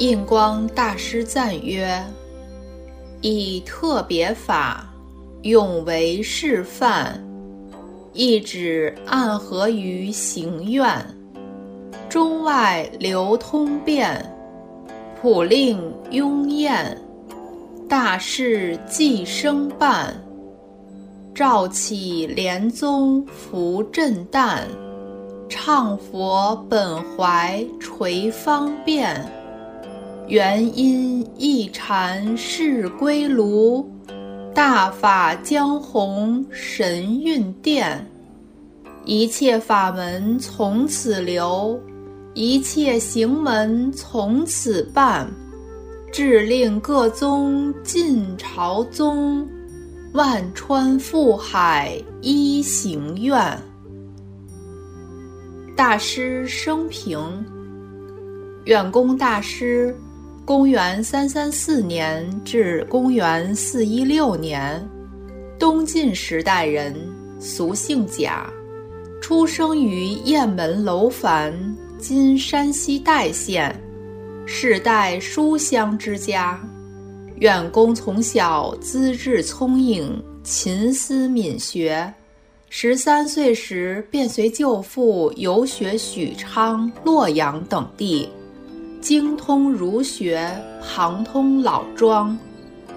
[0.00, 2.04] 印光大师赞曰
[3.22, 4.92] ：“以特别法，
[5.42, 7.24] 用为示范，
[8.12, 10.84] 一指暗合于行愿，
[12.08, 14.30] 中外流通变。”
[15.22, 15.80] 普令
[16.10, 17.00] 拥宴，
[17.88, 20.14] 大事既生办。
[21.34, 24.64] 照起莲宗福震旦，
[25.48, 29.24] 唱佛本怀垂方便。
[30.26, 33.86] 元因一禅是归炉，
[34.54, 38.10] 大法将弘神韵殿。
[39.04, 41.78] 一切法门从此流。
[42.32, 45.30] 一切行门从此办，
[46.10, 49.46] 致令各宗尽朝宗，
[50.14, 53.38] 万川赴海一行愿。
[55.76, 57.44] 大师生平：
[58.64, 59.94] 远公大师，
[60.46, 64.86] 公元三三四年至公元四一六年，
[65.58, 66.94] 东晋时代人，
[67.40, 68.52] 俗姓贾，
[69.22, 71.54] 出生于雁门楼烦。
[71.98, 73.74] 今山西代县，
[74.44, 76.60] 世代书香之家。
[77.36, 82.12] 远公从小资质聪颖，勤思敏学。
[82.68, 88.28] 十三岁时便随舅父游学许昌、洛阳等地，
[89.04, 90.50] 精通儒学，
[90.82, 92.34] 旁通老庄。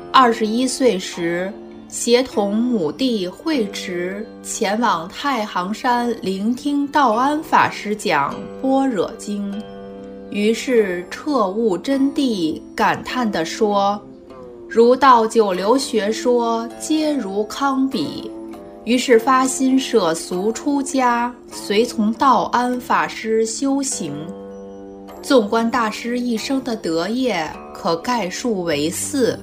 [0.10, 1.52] 二十一岁时。
[1.90, 9.50] 协同母弟慧持前往太行山聆听道安法师讲《般若经》，
[10.30, 13.98] 于是彻悟真谛，感叹地说
[14.68, 18.30] ：“儒道九流学说皆如康比。”
[18.84, 24.14] 于是发心舍俗出家，随从道安法师修行。
[25.22, 29.40] 纵观大师一生的德业，可概述为四：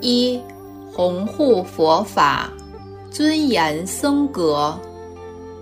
[0.00, 0.40] 一。
[0.92, 2.48] 弘护佛法，
[3.10, 4.78] 尊严僧格。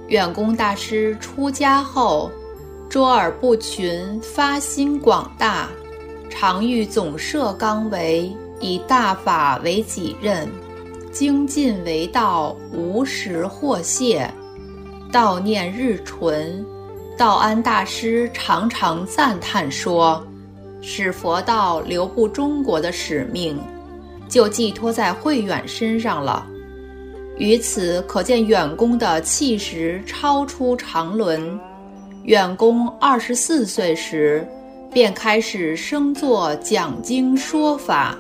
[0.08, 2.30] 远公大师出家后，
[2.90, 5.70] 卓尔不群，发心广大，
[6.28, 8.30] 常遇总摄纲为
[8.60, 10.46] 以大法为己任，
[11.10, 14.30] 精进为道，无时或懈，
[15.10, 16.62] 道念日纯。
[17.22, 20.20] 道安大师常常赞叹说
[20.82, 23.56] ：“使佛道留步中国的使命。”
[24.28, 26.44] 就寄托在慧远身上了，
[27.38, 31.56] 于此可见远公的气势超出常伦。
[32.24, 34.44] 远公二十四岁时，
[34.92, 38.18] 便开始升座讲经说法，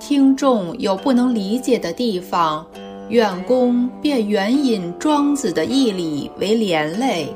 [0.00, 2.66] 听众有不能理解的地方，
[3.08, 7.32] 远公便援引庄子的义理为连累，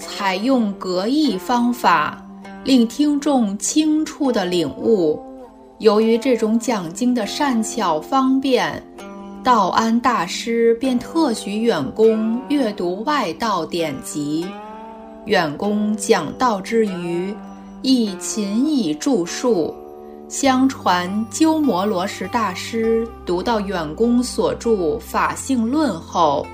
[0.00, 2.24] 采用格义方法，
[2.64, 5.22] 令听众清楚地领悟。
[5.78, 8.82] 由于这种讲经的善巧方便，
[9.44, 14.46] 道安大师便特许远公阅读外道典籍。
[15.26, 17.34] 远公讲道之余，
[17.82, 19.74] 亦勤以著述。
[20.28, 26.46] 相传鸠摩罗什大师读到远公所著《法性论》后，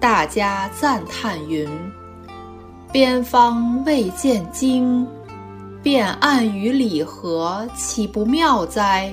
[0.00, 1.68] 大家赞叹云
[2.94, 5.04] ：“边方未见经。”
[5.82, 9.12] 便暗于礼和，岂不妙哉？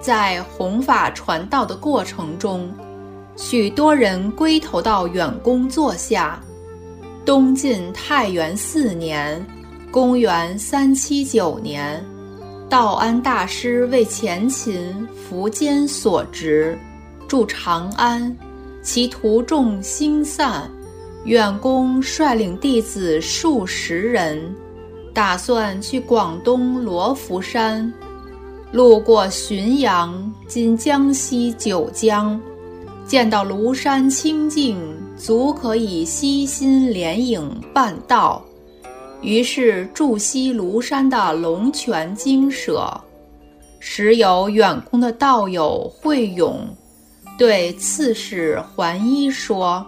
[0.00, 2.72] 在弘法传道的过程中，
[3.36, 6.40] 许多人归投到远公座下。
[7.26, 9.46] 东晋太元四年
[9.92, 12.02] （公元三七九年），
[12.70, 16.76] 道安大师为前秦苻坚所执，
[17.28, 18.34] 驻长安，
[18.82, 20.68] 其徒众心散，
[21.24, 24.54] 远公率领弟子数十人。
[25.14, 27.92] 打算去广东罗浮山，
[28.70, 32.40] 路过浔阳（今江西九江），
[33.04, 34.80] 见到庐山清净，
[35.16, 38.40] 足可以悉心联影办道。
[39.20, 42.88] 于是住西庐山的龙泉精舍。
[43.80, 46.60] 时有远公的道友慧勇，
[47.36, 49.84] 对刺史桓伊说：“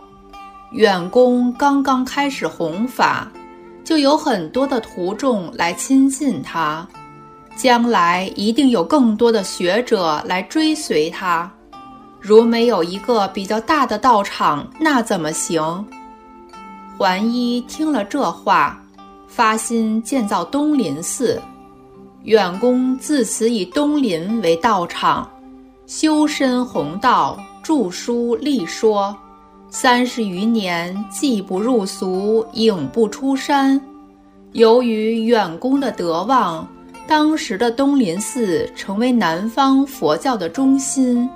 [0.73, 3.31] 远公刚刚开始弘法。”
[3.83, 6.87] 就有很多的徒众来亲近他，
[7.57, 11.51] 将来一定有更多的学者来追随他。
[12.21, 15.85] 如没有一个比较大的道场，那怎么行？
[16.97, 18.81] 桓伊听了这话，
[19.27, 21.41] 发心建造东林寺。
[22.25, 25.29] 远公自此以东林为道场，
[25.87, 29.17] 修身弘道，著书立说，
[29.73, 33.81] 三十余年，既不入俗，影不出山。
[34.51, 36.67] 由于远公的德望，
[37.07, 41.31] 当时的东林寺成为南方佛教的中心，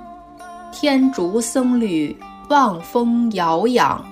[0.69, 2.13] 天竺僧侣
[2.49, 4.03] 望风遥仰，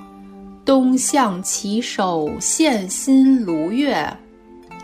[0.63, 4.07] 东向旗手献心如月。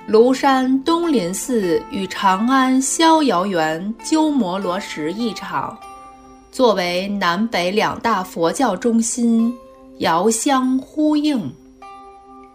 [0.06, 5.78] 庐山东林寺与长安逍遥园鸠摩罗什一场，
[6.60, 9.58] 作为南北两大佛教中心，
[10.00, 11.50] 遥相呼应。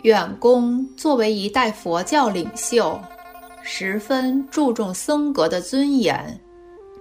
[0.02, 3.00] 远公作为一代佛教领袖，
[3.62, 6.38] 十分注重僧格的尊严。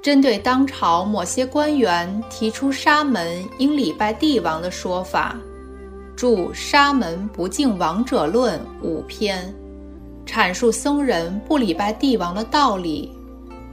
[0.02, 5.36] 针对当朝某些官员提出沙门应礼拜帝王的说法，
[6.16, 9.54] 著《沙门不敬王者论》五篇。
[10.26, 13.12] 阐述僧人不礼拜帝王的道理，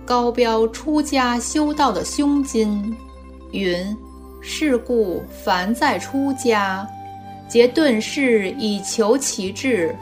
[0.05, 2.93] 高标出家修道的胸襟，
[3.53, 3.97] 云：
[4.41, 6.87] 是故凡在出家，
[7.49, 9.95] 皆顿世以求其志，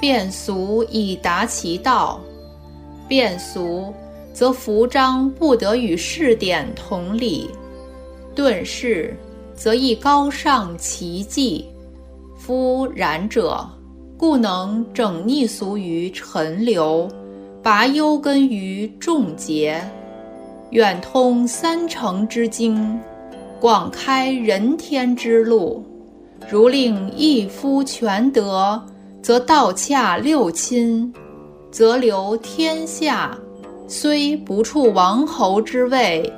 [0.00, 2.20] 变俗以达其道。
[3.08, 3.92] 变俗，
[4.32, 7.48] 则服章不得与事典同理；
[8.34, 9.16] 顿世，
[9.54, 11.66] 则亦高尚奇迹。
[12.36, 13.68] 夫然者。
[14.16, 17.08] 故能整逆俗于陈流，
[17.62, 19.82] 拔幽根于众劫，
[20.70, 22.98] 远通三成之经，
[23.58, 25.84] 广开人天之路。
[26.48, 28.80] 如令一夫全得，
[29.20, 31.12] 则道洽六亲，
[31.72, 33.36] 则留天下。
[33.88, 36.32] 虽不处王侯之位，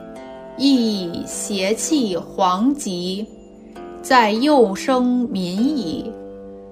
[0.57, 3.27] 亦以邪气皇极，
[4.01, 5.45] 在幼生民
[5.77, 6.11] 矣。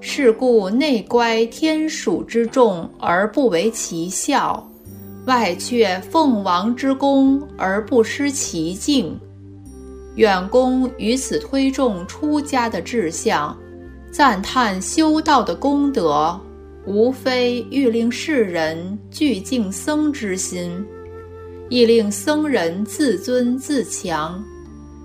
[0.01, 4.67] 是故内乖天属之众而不为其效，
[5.26, 9.19] 外却奉王之功而不失其敬。
[10.17, 13.56] 远公于此推重出家的志向，
[14.11, 16.38] 赞叹修道的功德，
[16.87, 20.84] 无非欲令世人具敬僧之心，
[21.69, 24.43] 亦令僧人自尊自强。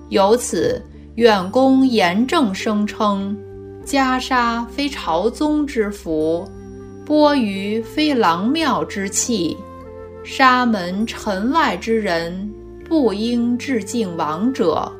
[0.09, 0.81] 由此，
[1.15, 3.37] 远公严正声称。
[3.85, 6.49] 袈裟非朝宗之服，
[7.05, 9.55] 钵盂非郎庙之器，
[10.25, 12.51] 沙门尘外之人
[12.83, 14.91] 不应致敬王者，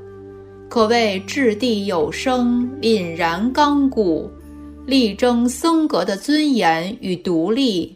[0.69, 4.30] 可谓掷地有声，凛然刚固，
[4.86, 7.95] 力争僧格的尊严与独立，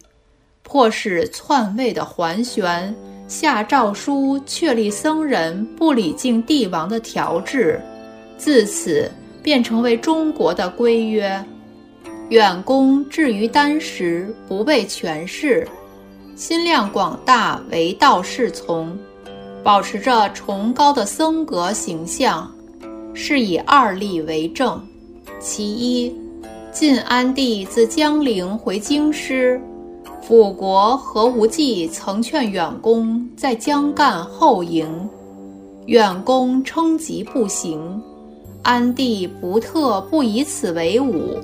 [0.63, 2.93] 迫使篡位的桓玄
[3.27, 7.79] 下诏书确立僧人不礼敬帝王的条制，
[8.37, 9.09] 自此。
[9.41, 11.41] 便成为中国的规约。
[12.27, 15.65] 远公至于丹时，不被权势，
[16.39, 18.97] 心量广大，为道是从，
[19.61, 22.49] 保持着崇高的僧格形象，
[23.13, 24.81] 是以二例为证。
[25.37, 26.15] 其一，
[26.71, 29.61] 晋安帝自江陵回京师，
[30.21, 34.87] 辅国何无忌曾劝远公在江干后营，
[35.87, 38.01] 远公称疾不行。
[38.63, 41.37] 安帝不特不以此为伍，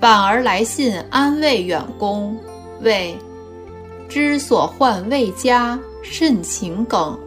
[0.00, 2.36] 反而来信安慰远公，
[2.80, 3.16] 谓
[4.12, 7.18] ：“知所患未佳，甚情梗。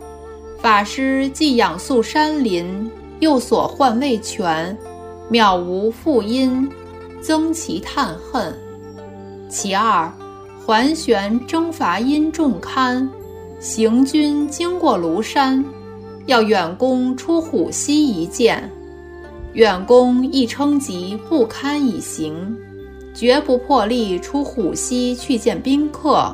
[0.59, 4.77] 法师既养素山林，又所患未全，
[5.31, 6.69] 渺无复因，
[7.23, 8.55] 增其叹恨。
[9.49, 10.13] 其二，
[10.63, 13.09] 桓玄征伐殷仲堪，
[13.59, 15.65] 行军经过庐山，
[16.27, 18.71] 要远公出虎溪一见。”
[19.53, 22.55] 远公亦称疾不堪以行，
[23.11, 26.31] 绝不破例出虎溪去见宾客。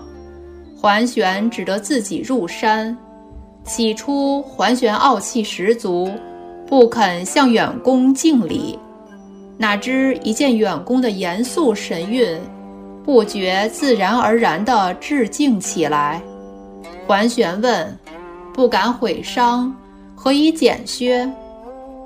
[0.81, 2.97] 桓玄只得自己入山。
[3.63, 6.11] 起初，桓玄傲气十足，
[6.65, 8.79] 不肯向远公敬礼。
[9.59, 12.35] 哪知一见远公的严肃神韵，
[13.05, 16.19] 不觉自然而然地致敬起来。
[17.05, 17.95] 桓玄问
[18.51, 19.71] ：“不敢毁伤，
[20.15, 21.31] 何以简削？”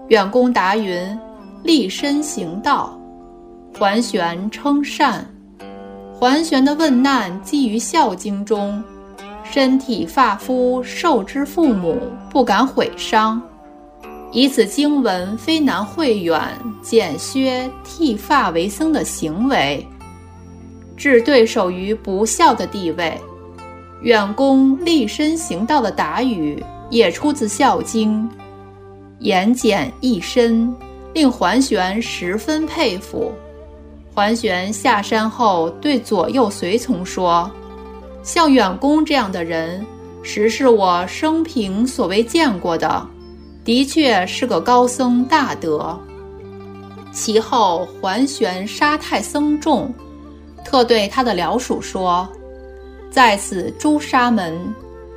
[0.10, 1.17] 远公答云
[1.63, 3.00] ：“立身行道。”
[3.79, 5.25] 桓玄称善。
[6.17, 8.81] 桓玄的问难基于《孝经》中
[9.43, 12.00] ：“身体发肤受之父母，
[12.31, 13.41] 不敢毁伤。”
[14.31, 16.41] 以此经文非难慧远
[16.81, 19.86] 剪削剃发为僧的行为，
[20.95, 23.19] 置对手于不孝的地位。
[24.01, 28.24] 远公立身行道的答语也出自《孝经》。
[29.19, 30.74] 言简意深，
[31.13, 33.34] 令桓玄十分佩服。
[34.15, 37.51] 桓玄下山后，对左右随从说
[38.24, 39.86] ：“像远公这样的人，
[40.24, 43.05] 实是我生平所未见过的，
[43.65, 46.00] 的确是个高僧大德。
[47.12, 49.93] 其后桓玄杀太僧众，
[50.63, 52.25] 特对他的僚属说
[53.12, 54.57] ：“在此朱砂门，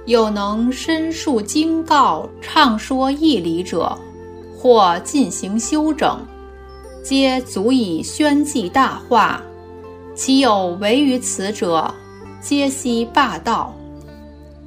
[0.07, 3.97] 有能申述经告、畅说义理者，
[4.57, 6.19] 或进行修整，
[7.09, 9.43] 皆足以宣记大化。
[10.15, 11.91] 其有违于此者，”
[12.39, 13.75] 皆悉霸道，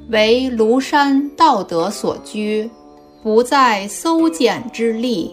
[0.08, 2.68] 为庐山道德所居，
[3.22, 5.32] 不在搜检之力。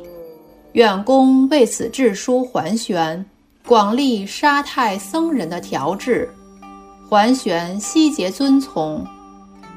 [0.73, 3.25] 远公为此致书桓玄，
[3.65, 6.29] 广立沙太僧人的调制。
[7.09, 9.03] 桓玄悉节遵从。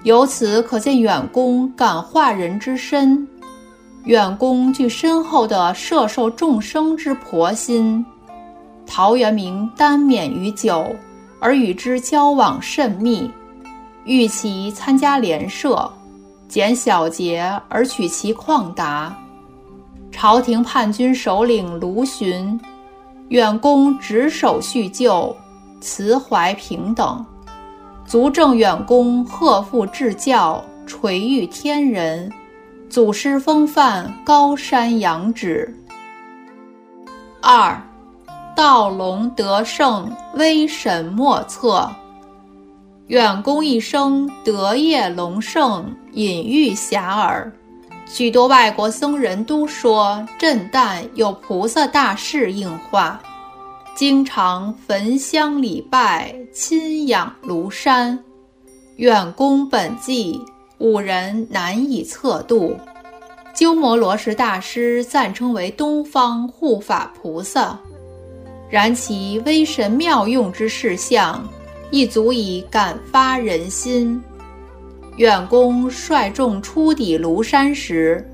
[0.05, 3.27] 由此可见远公感化人之深。
[4.05, 8.05] 远公具深厚的摄受众生之婆心。
[8.87, 10.87] 陶渊明耽免于酒。
[11.45, 13.29] 而与之交往甚密，
[14.05, 15.93] 欲其参加联社，
[16.47, 19.13] 简小节而取其旷达。
[20.13, 22.61] 朝廷叛军首领卢循，
[23.31, 25.35] 远公执手叙旧，
[25.81, 27.27] 辞怀平等，
[28.07, 32.33] 足证远公赫负至教，垂育天人，
[32.93, 35.75] 祖师风范高山仰止。
[37.41, 37.83] 二。
[38.55, 41.91] 道隆德胜，威神莫测。
[43.07, 47.51] 远公一生德业隆盛，隐喻遐迩。
[48.05, 53.19] 许多外国僧人都说震旦有菩萨大士应化，
[53.97, 58.23] 经常焚香礼拜，亲仰庐山。
[58.97, 60.39] 远公本纪，
[60.83, 62.77] 五人难以测度。
[63.55, 67.79] 鸠摩罗什大师赞称为东方护法菩萨。
[68.69, 71.49] 然其威神妙用之事项，
[71.93, 74.21] 亦足以感发人心。
[75.19, 78.29] 远公率众出抵庐山时，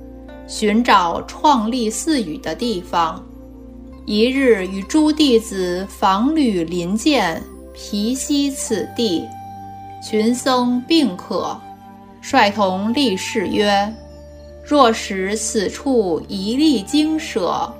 [0.46, 3.22] 寻找创立寺宇的地方。
[4.06, 7.42] 一日与诸弟子访旅临涧，
[7.74, 9.22] 皮息此地，
[10.02, 11.54] 群僧并可，
[12.20, 13.94] 率同立誓曰：
[14.64, 17.72] 若使此处一粒精舍。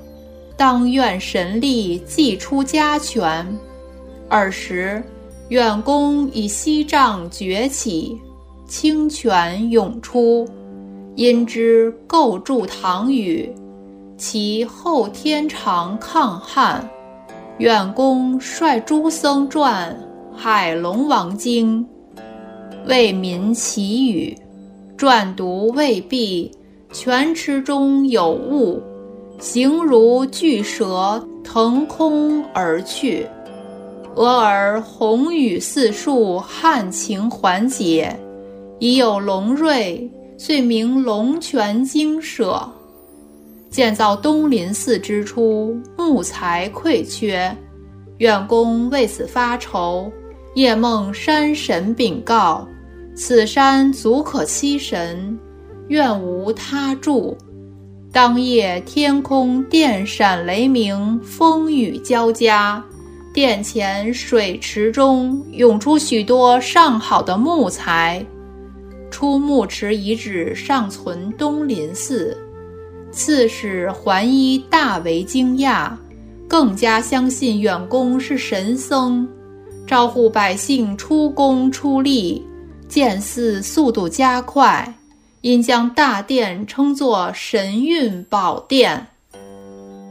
[0.57, 3.47] 当愿神力祭出家权。
[4.29, 5.01] 尔时，
[5.47, 8.19] 远公以西障崛起，
[8.67, 10.45] 清泉涌出，
[11.15, 13.49] 因之构筑堂宇。
[14.17, 16.87] 其后天长抗旱。
[17.59, 19.97] 远公率诸僧传
[20.37, 21.81] 《海龙王经》，
[22.85, 24.37] 为民祈雨。
[24.97, 26.51] 传读未毕，
[26.91, 28.81] 泉池中有物。
[29.39, 33.25] 形如巨蛇腾空而去，
[34.15, 38.13] 俄而红雨四树，旱情缓解，
[38.79, 42.61] 已有龙瑞，遂名龙泉精舍。
[43.69, 47.55] 建造东林寺之初，木材匮缺，
[48.17, 50.11] 远公为此发愁，
[50.55, 52.67] 夜梦山神禀告：
[53.15, 55.37] 此山足可栖神，
[55.89, 57.37] 愿无他助。
[58.11, 62.83] 当夜天空电闪雷鸣，风雨交加，
[63.31, 68.25] 殿前水池中涌出许多上好的木材。
[69.11, 72.35] 出木池遗址尚存东林寺，
[73.11, 75.91] 刺史桓伊大为惊讶，
[76.47, 79.27] 更加相信远公是神僧，
[79.89, 82.45] 招呼百姓出工出力，
[82.87, 84.93] 建寺速度加快。
[85.41, 89.07] 因将大殿称作神运宝殿。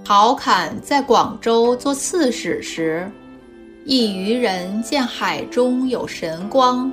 [0.04, 3.08] 陶侃在广州做刺史时，
[3.84, 6.90] 一渔人见海中有神光，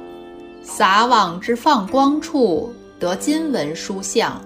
[0.62, 4.39] 撒网之放光处得金文书像，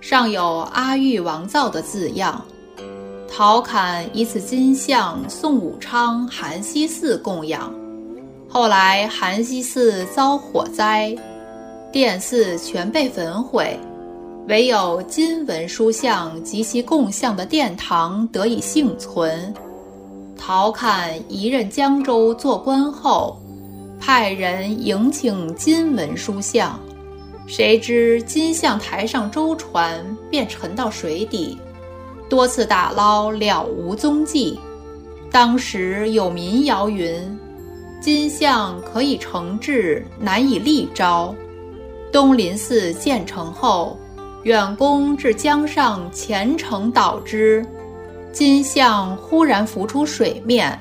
[0.00, 2.42] 上有阿育王造的字样。
[3.38, 7.70] 陶侃以此金像送武昌韩熙寺供养，
[8.48, 11.14] 后来韩熙寺遭火灾。
[11.92, 13.78] 殿寺全被焚毁，
[14.48, 19.52] 唯有金文书像及其供像的殿堂得以幸存。
[20.34, 23.38] 陶侃一任江州做官后，
[24.00, 26.80] 派人迎请金文书像，
[27.46, 31.58] 谁知金像抬上舟船便沉到水底，
[32.28, 34.58] 多次打捞了无踪迹。
[35.30, 37.14] 当时有民谣云
[38.00, 41.34] ：“金像可以成志，难以立朝。”
[42.12, 43.98] 东林寺建成后，
[44.44, 47.66] 远公至江上虔诚祷之，
[48.32, 50.80] 金像忽然浮出水面，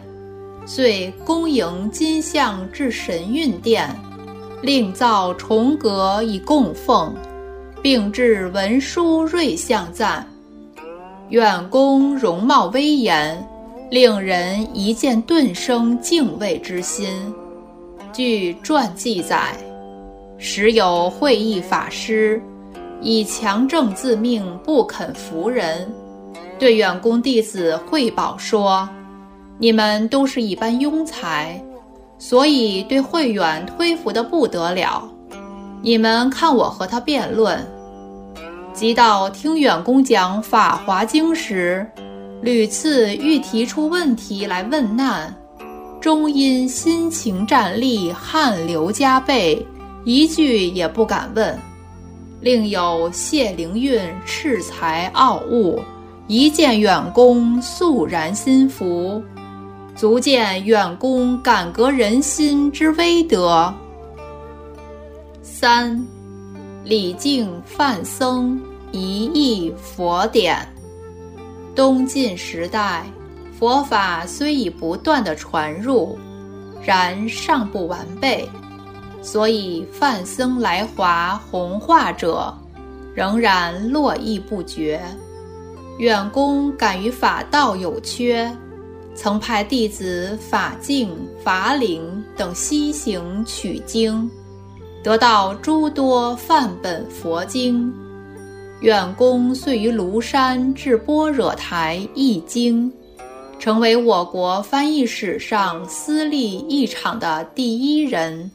[0.65, 3.93] 遂恭迎金像至神运殿，
[4.61, 7.13] 另造重阁以供奉，
[7.81, 10.25] 并置文书瑞相赞。
[11.29, 13.35] 远公容貌威严，
[13.89, 17.09] 令人一见顿生敬畏之心。
[18.13, 19.57] 据传记载，
[20.37, 22.39] 时有会议法师，
[23.01, 25.91] 以强正自命，不肯服人，
[26.59, 28.87] 对远公弟子汇报说
[29.57, 31.59] ：“你们都是一般庸才。”
[32.19, 35.03] 所以对慧远推服的不得了，
[35.81, 37.59] 你们看我和他辩论，
[38.75, 41.89] 即到听远公讲《法华经》时，
[42.41, 45.33] 屡次欲提出问题来问难，
[46.01, 49.65] 终因心情战栗，汗流浃背，
[50.03, 51.57] 一句也不敢问。
[52.41, 55.81] 另有谢灵运恃才傲物，
[56.27, 59.23] 一见远公肃然心服。
[59.95, 63.73] 足见远公感革人心之威德。
[65.41, 66.05] 三，
[66.85, 68.61] 礼敬范僧
[68.91, 70.55] 一译佛典。
[71.75, 73.03] 东晋时代，
[73.57, 76.15] 佛法虽已不断的传入，
[76.85, 78.47] 然尚不完备，
[79.19, 82.55] 所以范僧来华弘化者，
[83.15, 85.01] 仍然络绎不绝。
[85.97, 88.55] 远公感于法道有缺。
[89.15, 91.09] 曾派弟子法净、
[91.41, 94.29] 法领等西行取经，
[95.05, 97.93] 得到诸多范本佛经。
[98.79, 102.91] 远公遂于庐山至般若台译经，
[103.59, 108.49] 成为我国翻译史上私立译场的第一人。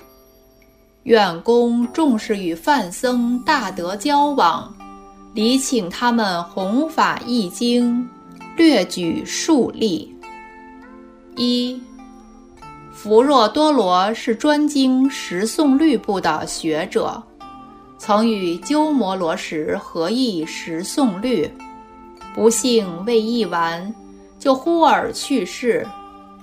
[1.05, 4.75] 远公重视与范僧大德交往，
[5.33, 8.05] 礼请他们弘法译经，
[8.57, 10.13] 略举数例。
[11.37, 11.81] 一，
[13.03, 17.23] 福若多罗是专精十诵律部的学者，
[17.97, 21.51] 曾与鸠摩罗什合译十诵律，
[22.35, 23.95] 不幸未译完，
[24.39, 25.89] 就忽而去世。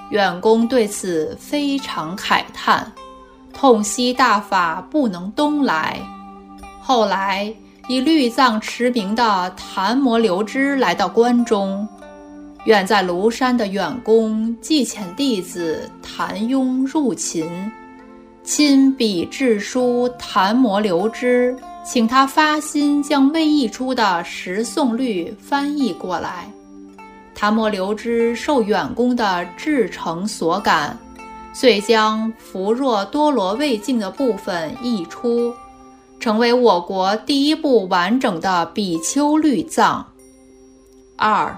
[0.09, 2.91] 远公对此非常慨叹，
[3.53, 5.99] 痛惜大法不能东来。
[6.81, 7.53] 后来
[7.87, 11.87] 以律藏驰名的昙摩留支来到关中。
[12.67, 17.49] 远在庐山的远公，既遣弟子谭雍入秦，
[18.43, 26.51] 亲笔致书谭摩留支，请他发心将未译出的十诵律翻译过来。
[27.33, 30.99] 谭摩留支受远公的至诚所感，
[31.53, 35.53] 遂将福若多罗未尽的部分译出，
[36.19, 40.05] 成为我国第一部完整的比丘律藏。
[41.15, 41.57] 二。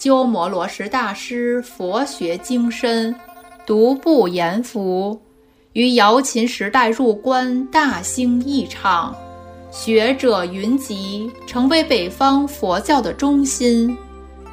[0.00, 3.14] 鸠摩罗什大师佛学精深，
[3.66, 5.20] 独步严福，
[5.74, 9.14] 于瑶琴时代入关，大兴译唱，
[9.70, 13.94] 学者云集，成为北方佛教的中心。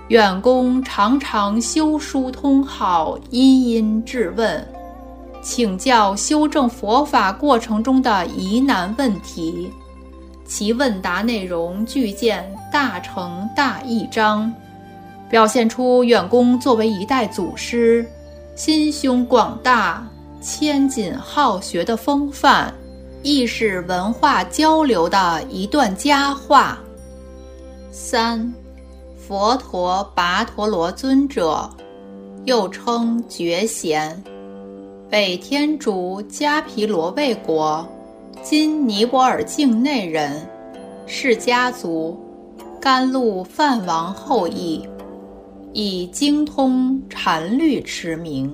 [0.10, 4.68] 远公常常修书通好，殷殷质问，
[5.42, 9.72] 请教修正佛法过程中的疑难问题，
[10.44, 14.54] 其问答内容具见大成大义章。
[15.30, 18.06] 表现出远公作为一代祖师，
[18.56, 20.08] 心胸广大、
[20.42, 22.74] 谦谨好学的风范，
[23.24, 26.78] 亦是文化交流的一段佳话。
[27.92, 28.54] 三，
[29.18, 31.70] 佛陀跋陀罗尊者，
[32.46, 34.24] 又称觉贤，
[35.10, 37.86] 北天竺迦毗罗卫国
[38.42, 40.48] （今尼泊尔境内）人，
[41.06, 42.18] 释家族，
[42.80, 44.88] 甘露梵王后裔。
[45.80, 48.52] 以精通禅律驰名，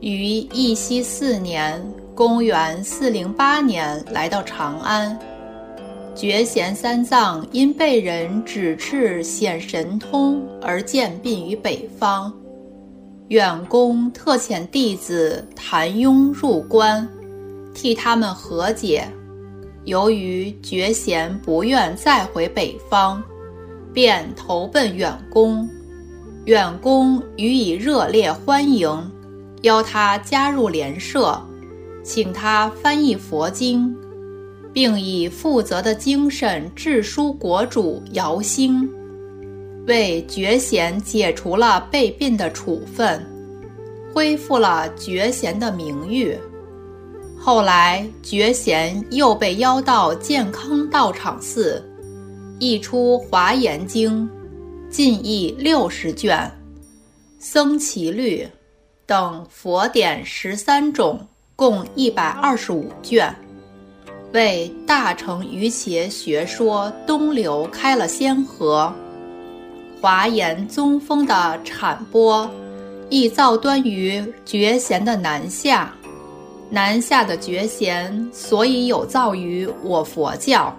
[0.00, 1.80] 于义熙四年
[2.16, 5.16] （公元408年）来到长安。
[6.16, 12.32] 觉贤三藏因被人指斥显神通而渐殡于北方。
[13.28, 17.08] 远公特遣弟子谭雍入关，
[17.72, 19.06] 替他们和解。
[19.84, 23.22] 由于觉贤不愿再回北方，
[23.92, 25.70] 便投奔远公。
[26.46, 28.90] 远公予以热烈欢迎，
[29.62, 31.40] 邀他加入联社，
[32.02, 33.94] 请他翻译佛经，
[34.72, 38.90] 并以负责的精神致书国主姚兴，
[39.86, 43.24] 为觉贤解除了被并的处分，
[44.12, 46.36] 恢复了觉贤的名誉。
[47.38, 51.80] 后来，觉贤又被邀到健康道场寺，
[52.58, 54.28] 译出《华严经》。
[54.92, 56.36] 近译六十卷，
[57.38, 58.44] 《僧祇律》
[59.06, 61.18] 等佛典十三种，
[61.56, 63.34] 共一百二十五卷。
[64.34, 68.92] 为大乘瑜伽学说东流开了先河。
[69.98, 72.46] 华严宗风的产播，
[73.08, 75.90] 亦造端于觉贤的南下。
[76.68, 80.76] 南下的觉贤，所以有造于我佛教，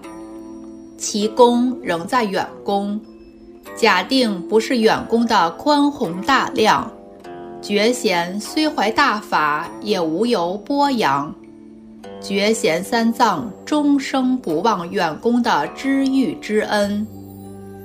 [0.99, 3.01] 其功仍在远公。
[3.75, 6.91] 假定不是远公的宽宏大量，
[7.61, 11.33] 觉贤虽怀大法，也无由播扬。
[12.21, 17.05] 觉贤三藏终生不忘远公的知遇之恩，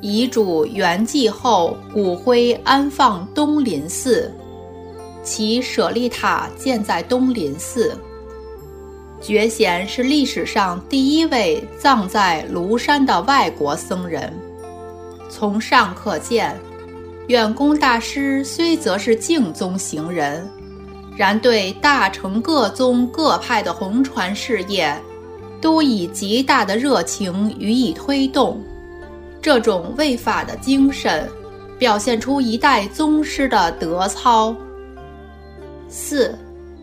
[0.01, 4.33] 遗嘱圆寂后，骨灰安放东林寺。
[5.25, 7.97] 其舍利塔建在东林寺。
[9.21, 14.33] 觉贤是历史上第一位葬在庐山的外国僧人。
[15.39, 16.59] 从上可见，
[17.29, 20.45] 远公大师虽则是净宗行人，
[21.17, 24.93] 然对大乘各宗各派的弘传事业，
[25.61, 28.61] 都以极大的热情予以推动。
[29.41, 31.31] 这种为法的精神，
[31.79, 34.53] 表现出一代宗师的德操。
[35.89, 36.37] 四，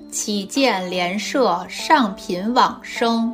[0.09, 3.33] 起建莲社，上品往生。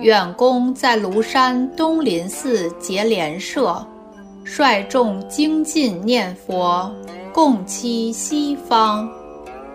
[0.00, 3.86] 远公在庐山东林寺结莲社，
[4.44, 6.90] 率众精进念佛，
[7.32, 9.08] 共期西方。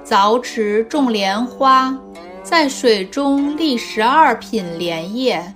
[0.06, 1.94] 凿池种莲花，
[2.42, 5.54] 在水中立十二品莲叶，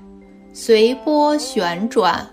[0.51, 2.27] 随波旋转，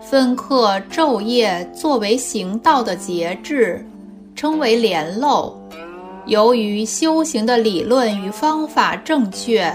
[0.00, 3.86] 分刻昼夜作为行道的节制，
[4.34, 5.56] 称为莲漏。
[6.26, 9.72] 由于修行的理论与方法正确，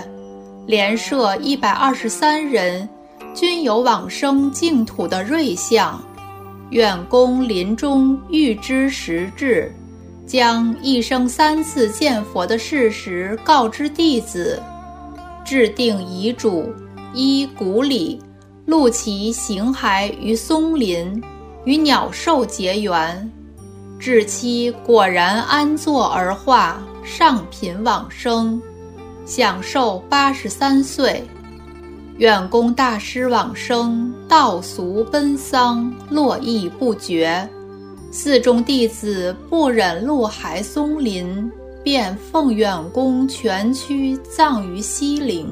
[0.65, 2.87] 莲社一百二十三人
[3.33, 6.01] 均有往生净土的瑞相。
[6.69, 9.73] 远公临终预知时至，
[10.25, 14.61] 将一生三次见佛的事实告知弟子，
[15.45, 16.73] 制定遗嘱，
[17.13, 18.19] 依古礼
[18.65, 21.23] 录其形骸于松林，
[21.63, 23.31] 与鸟兽结缘。
[23.97, 28.61] 至期果然安坐而化，上品往生，
[29.25, 31.23] 享寿八十三岁。
[32.17, 37.47] 远公大师往生，道俗奔丧，络绎不绝。
[38.09, 41.51] 寺中弟子不忍路还松林，
[41.83, 45.47] 便奉远公全躯葬于西陵。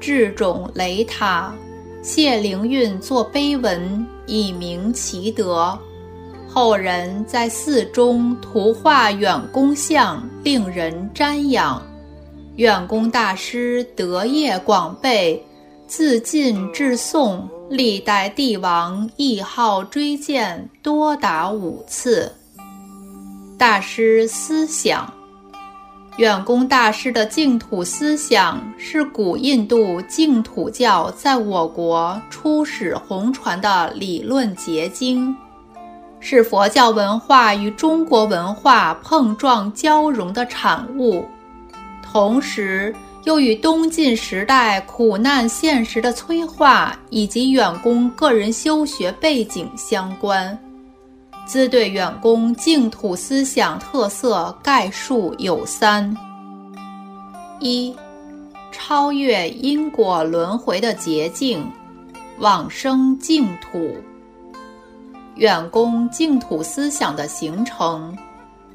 [0.00, 1.54] 智种雷塔，
[2.02, 5.78] 谢灵运作碑文，以明其德。
[6.48, 11.80] 后人在寺中图画远公像，令人瞻仰。
[12.56, 15.44] 远公大师德业广备，
[15.88, 22.32] 自晋至宋，历代帝王谥号追荐多达五次。
[23.58, 25.12] 大师思想，
[26.16, 35.36] 远公大师的净土思想是古印度净土教在我国初始弘传的理论结晶。
[36.20, 41.26] 是佛教文化与中国文化碰撞交融的产物，
[42.14, 50.56] 同时又与东晋时代苦难现实的催化以及远公个人修学背景相关。
[51.44, 56.16] 兹对远公净土思想特色概述有三：
[57.58, 57.92] 一、
[58.70, 61.68] 超越因果轮回的捷径，
[62.38, 63.96] 往生净土。
[65.34, 68.16] 远公净土思想的形成，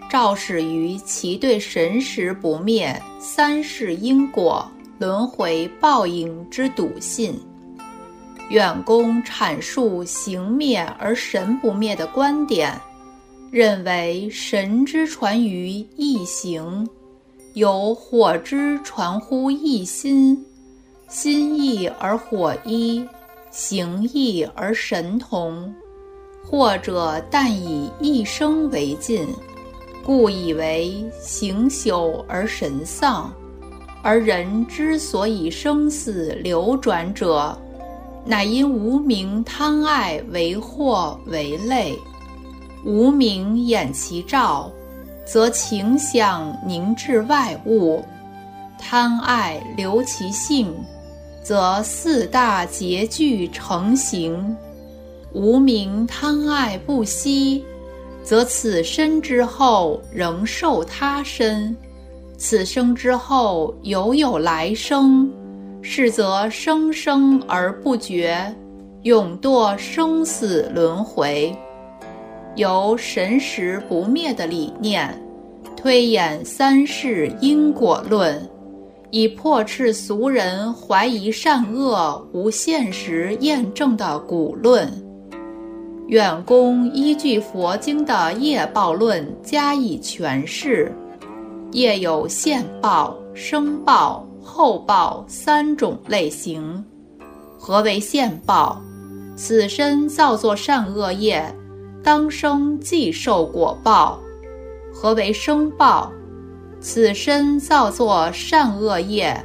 [0.09, 4.67] 肇始于其对神识不灭、三世因果、
[4.97, 7.39] 轮回报应之笃信。
[8.49, 12.73] 远公阐述行灭而神不灭的观点，
[13.51, 16.89] 认为神之传于一行，
[17.53, 20.43] 有火之传乎一心，
[21.07, 23.05] 心异而火一，
[23.51, 25.71] 行异而神同。
[26.43, 29.27] 或者但以一生为尽，
[30.09, 33.31] 故以为行朽而神丧。
[34.01, 37.55] 而人之所以生死流转者，
[38.25, 41.95] 乃因无明贪爱为祸为累。
[42.83, 44.71] 无明掩其照，
[45.27, 48.03] 则情想凝滞外物；
[48.79, 50.73] 贪爱留其性，
[51.43, 54.57] 则四大结聚成形。
[55.33, 57.63] 无名贪爱不息，
[58.29, 61.75] 则此身之后仍受他身；
[62.37, 65.27] 此生之后犹有来生，
[65.81, 68.55] 是则生生而不绝，
[69.01, 71.51] 永堕生死轮回。
[72.55, 75.11] 由神识不灭的理念，
[75.75, 78.47] 推演三世因果论，
[79.09, 84.87] 以破斥俗人怀疑善恶无现实验证的古论。
[86.09, 90.91] 远公依据佛经的业报论加以诠释。
[91.71, 96.83] 业有现报、生报、后报三种类型。
[97.59, 98.81] 何为现报？
[99.35, 101.45] 此身造作善恶业，
[102.03, 104.19] 当生即受果报。
[104.91, 106.11] 何为生报？
[106.81, 109.39] 此身造作善恶业，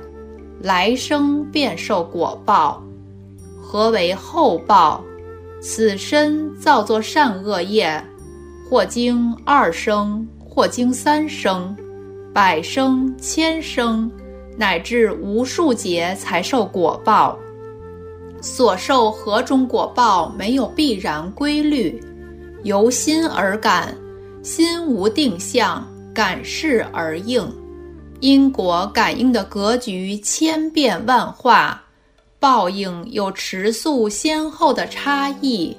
[0.63, 2.83] 来生便受果报。
[3.61, 5.05] 何为后报？
[5.67, 7.99] 此身造作善恶业，
[8.69, 11.75] 或经二生，或经三生。
[12.35, 14.11] 百生、千生，
[14.59, 17.39] 乃至无数劫才受果报。
[18.43, 21.99] 所受何种果报，没有必然规律，
[22.65, 23.97] 由心而感，
[24.43, 27.51] 心无定向，感事而应。
[28.21, 31.83] 因果感应的格局千变万化，
[32.45, 35.75] 报应有迟速先后的差异。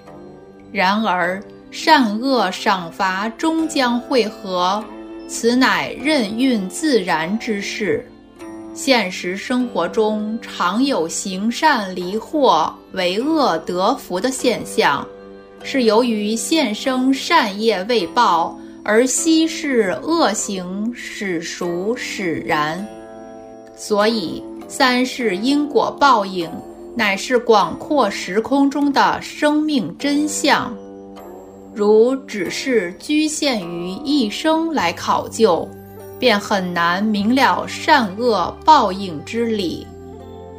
[0.71, 4.83] 然而善恶赏罚终将汇合。
[5.27, 8.03] 此乃任运自然之事。
[8.73, 15.07] 现实生活中常有行善离祸、为恶得福的现象，
[15.61, 22.83] 是由于现生善业未报，而昔世恶行始熟始然。
[23.75, 26.49] 所以，三世因果报应，
[26.95, 30.75] 乃是广阔时空中的生命真相。
[31.73, 35.67] 如只是局限于一生来考究，
[36.17, 39.85] 便很难明了善恶报应之理。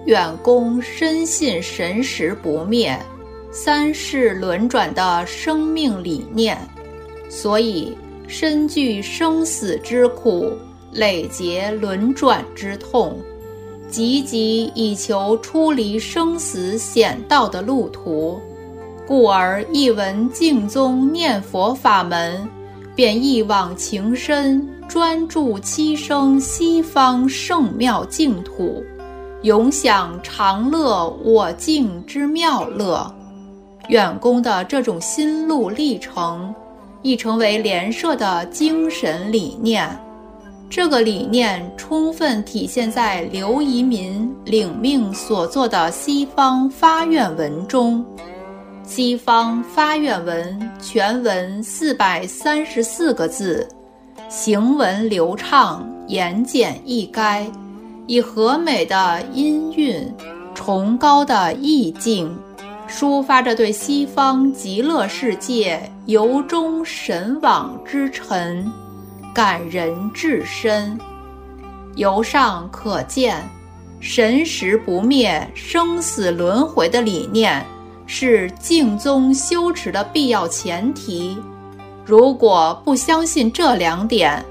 [0.05, 2.97] 远公深信神识不灭、
[3.51, 6.57] 三世轮转的生命理念，
[7.29, 7.97] 所以
[8.29, 10.53] 深具生死之苦、
[10.93, 13.19] 累劫轮转之痛，
[13.97, 18.39] 积极以求出离生死险道的路途。
[19.07, 22.47] 故而一闻净宗念佛法门，
[22.95, 28.85] 便一往情深，专注七生西方圣妙净土，
[29.41, 33.11] 永享长乐我净之妙乐。
[33.89, 36.55] 远公的这种心路历程，
[37.01, 39.99] 亦成为莲社的精神理念。
[40.69, 48.05] 这个理念充分体现在刘遗民领命所作的西方发愿文中。
[48.83, 53.67] 西方发愿文全文四百三十四个字，
[54.29, 57.47] 行文流畅，言简意赅，
[58.07, 60.13] 以和美的音韵、
[60.55, 62.37] 崇高的意境，
[62.89, 68.71] 抒发着对西方极乐世界由衷神往之沉，
[69.37, 70.99] 感人至深。
[71.95, 73.47] 由上可见，
[74.01, 77.63] 神识不灭、生死轮回的理念。
[78.07, 81.37] 是净宗修持的必要前提。
[82.07, 84.43] 如果不相信这两点，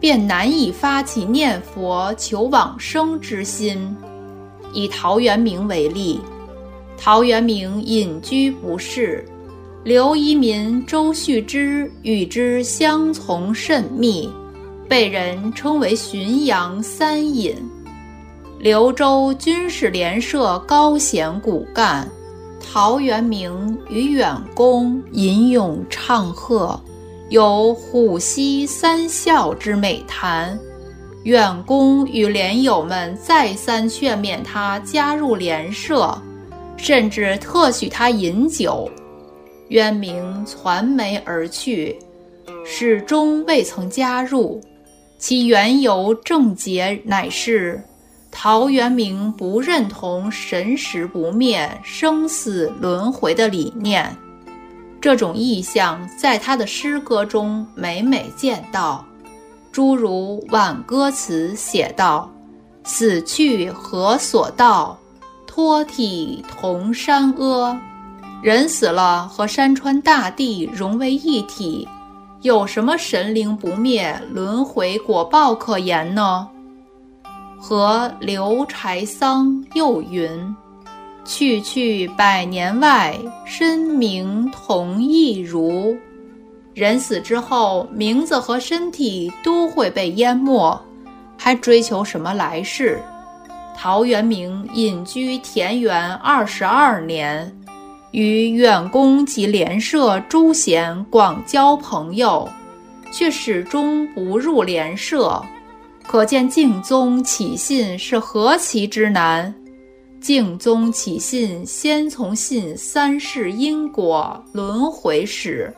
[0.00, 3.96] 便难以发起念佛求往生之心。
[4.72, 6.20] 以陶渊明为例，
[6.98, 9.24] 陶渊明隐居不仕，
[9.84, 14.30] 刘遗民、周旭之与之相从甚密，
[14.88, 17.56] 被人称为浔阳三隐。
[18.60, 22.08] 刘州军事联社高显骨干。
[22.60, 26.80] 陶渊明与远公吟咏唱和，
[27.28, 30.56] 有虎溪三笑之美谈。
[31.24, 36.16] 远公与莲友们再三劝勉他加入联社，
[36.76, 38.88] 甚至特许他饮酒。
[39.72, 41.96] 渊明传媒而去，
[42.62, 44.60] 始终未曾加入。
[45.16, 47.82] 其缘由正解乃是。
[48.30, 54.14] 陶渊明不认同神识不灭、生死轮回的理念，
[55.00, 59.04] 这种意象在他的诗歌中每每见到，
[59.70, 62.30] 诸如挽歌词写道
[62.84, 64.98] ：“死去何所道，
[65.46, 67.80] 托体同山阿。”
[68.42, 71.86] 人死了和山川大地融为一体，
[72.40, 76.48] 有什么神灵不灭、轮回果报可言呢？
[77.56, 80.28] 和刘柴桑又云
[81.24, 85.96] ：“去去百年外，身名同一如。”
[86.74, 90.76] 人死之后，名字和身体都会被淹没，
[91.38, 93.00] 还追求什么来世？
[93.76, 97.56] 陶渊明隐居田园二十二年，
[98.12, 102.48] 与远公及莲社诸贤广交朋友，
[103.10, 105.42] 却始终不入莲社。
[106.06, 109.52] 可见敬宗起信是何其之难。
[110.20, 115.74] 敬宗起信，先从信三世因果轮回始，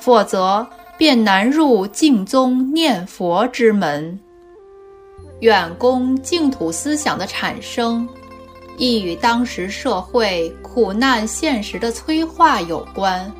[0.00, 0.66] 否则
[0.96, 4.18] 便难入敬宗念佛之门。
[5.40, 8.08] 远公净土思想的产生，
[8.76, 13.30] 亦与当时社会苦难现实的催化有关。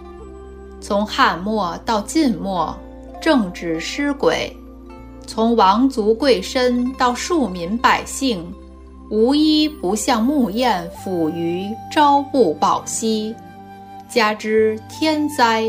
[0.80, 2.76] 从汉末到晋末，
[3.20, 4.52] 政治失轨；
[5.26, 8.44] 从王族贵绅到庶民百姓。
[9.10, 13.34] 无一不向木燕抚于朝不保夕，
[14.08, 15.66] 加之天灾、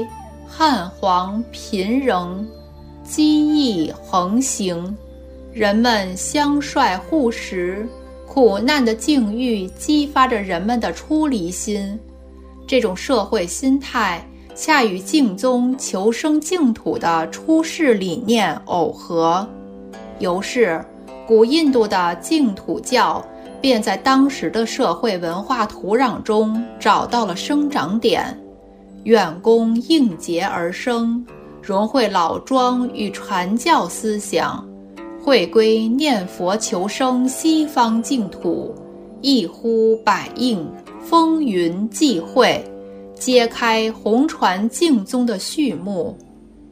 [0.47, 2.47] 旱黄、贫仍、
[3.04, 4.95] 饥疫横行，
[5.52, 7.86] 人们相率护食，
[8.34, 12.00] 苦难的境遇激发着人们的出离心。
[12.65, 19.48] 这种社会心态恰与净宗求生净土的出世理念耦合，
[20.17, 20.84] 由是
[21.28, 23.24] 古印度的净土教。
[23.62, 28.38] 便在当时的社会文化土壤中找到了生长点，
[29.04, 31.26] 远公应节而生，
[31.62, 34.67] 融汇老庄与传教思想，
[35.23, 38.75] 会归念佛求生西方净土，
[39.21, 40.69] 一呼百应，
[41.01, 42.62] 风云际会，
[43.15, 46.17] 揭开红传净宗的序幕。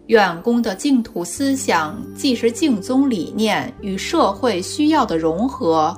[0.07, 5.97] 远公的净土思想既是净宗理念与社会需要的融合。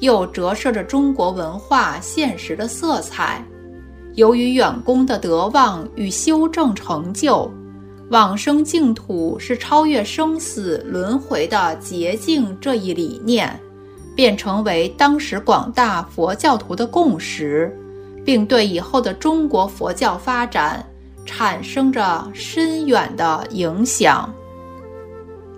[0.00, 3.44] 又折射着中国文化现实的色彩。
[4.14, 7.50] 由于远公的德望与修正成就，
[8.12, 13.58] 往生净土是超越生死轮回的捷径这一理念，
[14.14, 17.74] 便成为当时广大佛教徒的共识，
[18.22, 20.86] 并对以后的中国佛教发展
[21.24, 24.30] 产生着深远的影响。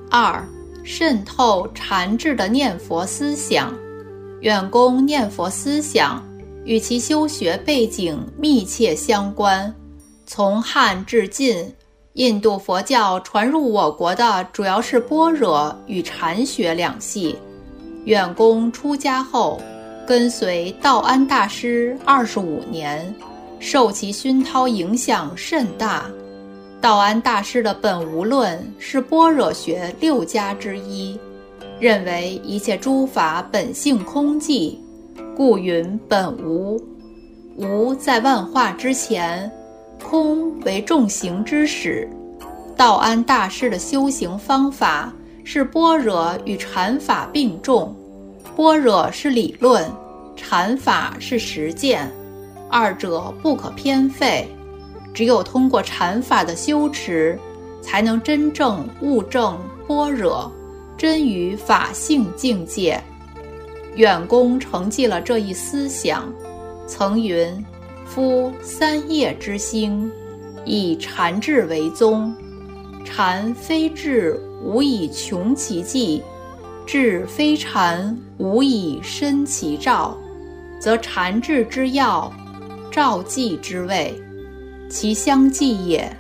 [0.09, 0.41] 二、
[0.85, 3.75] 渗透禅智的念佛思想。
[4.43, 6.23] 远公念佛思想
[6.65, 9.75] 与其修学背景密切相关。
[10.27, 11.67] 从汉至晋，
[12.15, 17.37] 印度佛教传入我国的主要是般若与禅学两系。
[18.05, 19.61] 远公出家后，
[20.07, 23.13] 跟随道安大师二十五年，
[23.59, 26.05] 受其熏陶影响甚大。
[26.81, 31.19] 道安大师的本无论是般若学六家之一。
[31.81, 34.79] 认为一切诸法本性空寂，
[35.37, 36.81] 故云本无。
[37.57, 39.51] 无在万化之前，
[40.05, 42.09] 空为众行之始。
[42.77, 45.13] 道安大师的修行方法
[45.43, 47.95] 是般若与禅法并重，
[48.55, 49.91] 般若是理论，
[50.37, 52.09] 禅法是实践，
[52.69, 54.47] 二者不可偏废。
[55.13, 57.39] 只有通过禅法的修持，
[57.81, 60.51] 才能真正悟证般若。
[60.97, 63.03] 真于法性境界，
[63.97, 66.33] 远公承继了这一思想，
[66.87, 67.53] 曾云
[68.05, 70.11] ：“夫三业之兴，
[70.65, 72.35] 以禅智为宗。
[73.05, 76.23] 禅非智，无以穷其迹；
[76.87, 80.17] 智非禅，无以深其照。
[80.81, 82.33] 则禅智之要，
[82.91, 84.15] 照寂之谓，
[84.89, 86.11] 其相继也。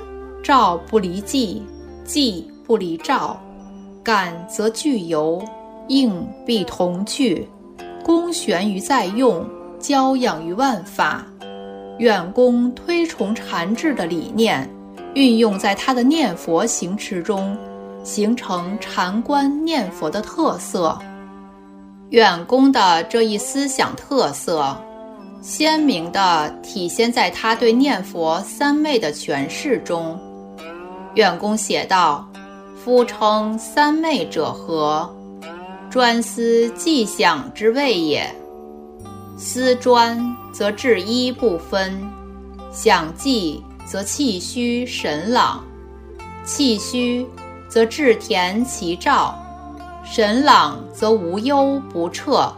[0.42, 1.61] 照不离寂，
[2.07, 3.40] 寂不离照。”
[4.05, 5.42] 感则具由，
[5.88, 7.49] 应必同去，
[8.05, 11.27] 功悬于在用，教养于万法。
[11.99, 14.69] 远公推崇禅智的理念，
[15.15, 17.57] 运用在他的念佛行持中，
[18.03, 20.99] 形成禅观念佛的特色。
[22.11, 24.77] 远公的这一思想特色，
[25.41, 30.19] 鲜明地体现在他对念佛三昧的诠释中。
[31.15, 32.29] 远公写道。
[32.77, 35.11] 夫称三昧者何？
[35.88, 38.31] 专思迹想之谓也。
[39.38, 40.19] 思专
[40.55, 42.00] 则志一不分，
[42.71, 45.65] 想寂则气虚神朗，
[46.44, 47.27] 气虚
[47.69, 49.37] 则志恬其照，
[50.05, 52.55] 神朗则无忧不彻。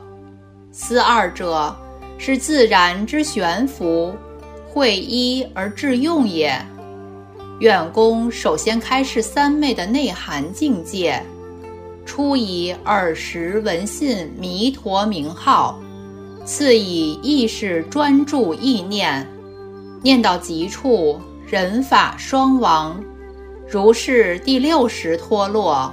[0.70, 1.74] 思二者
[2.18, 4.14] 是自然之悬浮，
[4.68, 6.54] 会一而致用也。
[7.60, 11.24] 远公首先开示三昧的内涵境界，
[12.04, 15.80] 初以耳识闻信弥陀名号，
[16.46, 19.26] 次以意识专注意念，
[20.00, 23.02] 念到极处人法双亡，
[23.68, 25.92] 如是第六识脱落，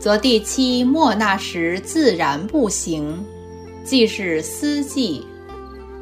[0.00, 3.24] 则第七莫那时自然不行，
[3.84, 5.22] 即是思寂。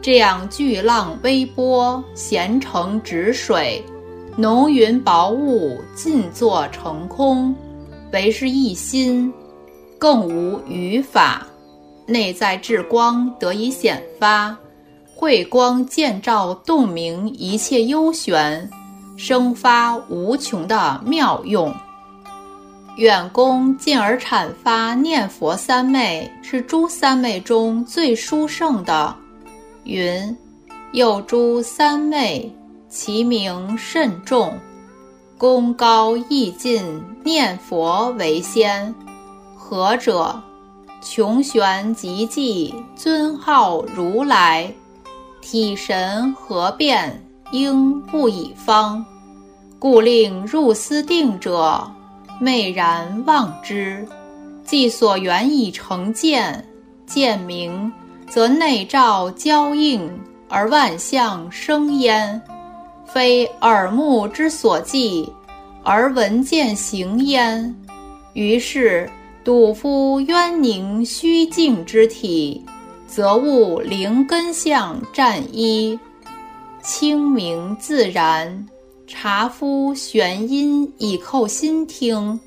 [0.00, 3.84] 这样巨浪微波，咸成止水。
[4.38, 7.54] 浓云薄雾尽作成空，
[8.10, 9.30] 唯是一心，
[9.98, 11.46] 更无余法，
[12.06, 14.56] 内在至光得以显发，
[15.14, 18.68] 慧光见照，洞明一切幽玄，
[19.16, 21.74] 生发无穷的妙用。
[22.96, 29.16] 远公进而阐发念佛三昧是诸三昧中最殊胜的，
[29.84, 30.36] 云：
[30.92, 32.54] 又诸三昧，
[32.90, 34.58] 其名甚重，
[35.38, 38.94] 功高意尽，念佛为先。
[39.56, 40.42] 何者？
[41.04, 44.72] 穷玄极寂，尊号如来，
[45.40, 49.04] 体神合变，应不以方，
[49.80, 51.90] 故令入思定者，
[52.40, 54.06] 昧然忘之。
[54.64, 56.64] 既所缘已成见，
[57.04, 57.92] 见明
[58.28, 60.08] 则内照交映，
[60.48, 62.40] 而万象生焉，
[63.04, 65.28] 非耳目之所记，
[65.82, 67.74] 而闻见行焉。
[68.34, 69.10] 于是。
[69.44, 72.64] 睹夫渊凝虚静之体，
[73.08, 75.98] 则悟灵根相占一，
[76.80, 78.64] 清明自然；
[79.04, 82.38] 察夫玄音以扣心听，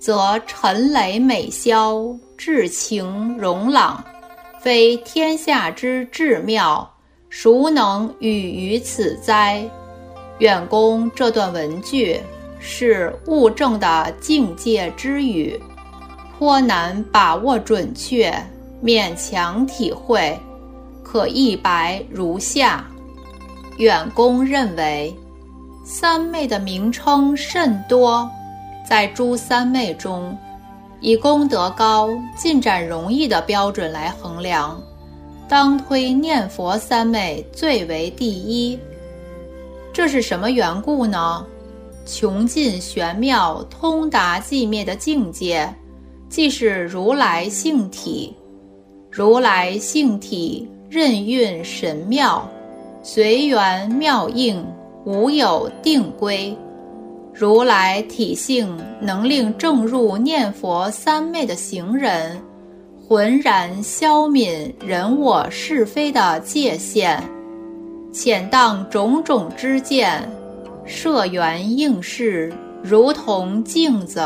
[0.00, 2.04] 则尘累美消，
[2.36, 4.04] 至情容朗。
[4.60, 6.92] 非天下之至妙，
[7.30, 9.62] 孰能与于此哉？
[10.38, 12.18] 远公这段文句
[12.58, 15.60] 是悟正的境界之语。
[16.42, 18.34] 颇难把握准确，
[18.82, 20.36] 勉强体会，
[21.00, 22.84] 可一白如下：
[23.76, 25.16] 远公认为，
[25.84, 28.28] 三昧的名称甚多，
[28.84, 30.36] 在诸三昧中，
[31.00, 34.82] 以功德高、进展容易的标准来衡量，
[35.48, 38.76] 当推念佛三昧最为第一。
[39.92, 41.46] 这是什么缘故呢？
[42.04, 45.72] 穷尽玄妙、通达寂灭的境界。
[46.32, 48.34] 即是如来性体，
[49.10, 52.48] 如来性体任运神妙，
[53.02, 54.64] 随缘妙应，
[55.04, 56.56] 无有定规。
[57.34, 62.40] 如来体性能令正入念佛三昧的行人，
[63.06, 67.22] 浑然消泯人我是非的界限，
[68.10, 70.26] 浅荡种种之见，
[70.86, 72.50] 摄缘应事，
[72.82, 74.18] 如同镜子。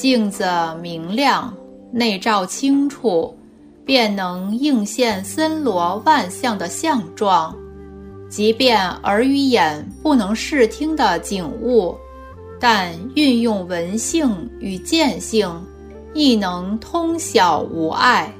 [0.00, 0.46] 镜子
[0.80, 1.54] 明亮，
[1.92, 3.36] 内照清楚，
[3.84, 7.54] 便能映现森罗万象的相状。
[8.30, 11.94] 即便耳与眼不能视听的景物，
[12.58, 15.46] 但运用闻性与见性，
[16.14, 18.32] 亦能通晓无碍。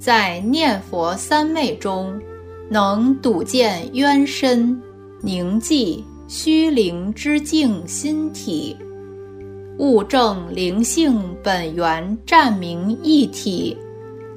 [0.00, 2.20] 在念佛三昧中，
[2.68, 4.76] 能睹见渊深、
[5.22, 8.76] 宁寂、虚灵之境心体。
[9.80, 13.74] 物证灵性本源占明一体，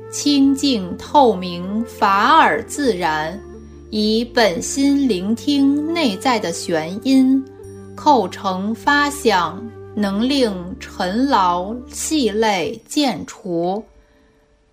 [0.09, 3.37] 清净透明，法尔自然。
[3.89, 7.43] 以本心聆听内在的玄音，
[7.93, 9.61] 构成发想，
[9.93, 13.83] 能令尘劳细累渐除，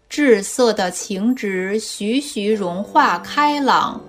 [0.08, 4.00] 至色的情执徐徐融化开朗。